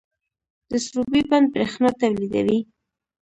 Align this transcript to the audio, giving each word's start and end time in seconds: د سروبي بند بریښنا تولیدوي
د 0.69 0.71
سروبي 0.85 1.21
بند 1.29 1.47
بریښنا 1.53 1.89
تولیدوي 2.01 2.59